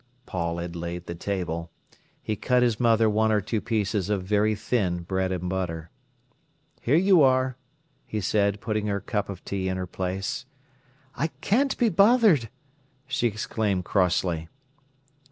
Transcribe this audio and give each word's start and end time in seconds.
Paul 0.25 0.57
had 0.57 0.75
laid 0.75 1.05
the 1.05 1.13
table. 1.13 1.69
He 2.23 2.35
cut 2.35 2.63
his 2.63 2.79
mother 2.79 3.07
one 3.07 3.31
or 3.31 3.39
two 3.39 3.61
pieces 3.61 4.09
of 4.09 4.23
very 4.23 4.55
thin 4.55 5.03
bread 5.03 5.31
and 5.31 5.47
butter. 5.47 5.91
"Here 6.81 6.95
you 6.95 7.21
are," 7.21 7.55
he 8.07 8.19
said, 8.19 8.61
putting 8.61 8.87
her 8.87 8.99
cup 8.99 9.29
of 9.29 9.45
tea 9.45 9.69
in 9.69 9.77
her 9.77 9.85
place. 9.85 10.47
"I 11.13 11.27
can't 11.41 11.77
be 11.77 11.89
bothered!" 11.89 12.49
she 13.05 13.27
exclaimed 13.27 13.85
crossly. 13.85 14.47